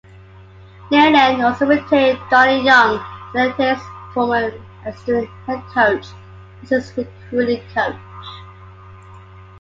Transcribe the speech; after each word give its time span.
Nehlen 0.89 1.43
also 1.45 1.67
retained 1.67 2.17
Donnie 2.31 2.63
Young, 2.65 2.97
Cignetti's 3.33 3.79
former 4.15 4.51
assistant 4.83 5.29
head 5.45 5.61
coach, 5.67 6.07
as 6.63 6.69
his 6.69 6.97
recruiting 6.97 7.61
coach. 7.75 7.93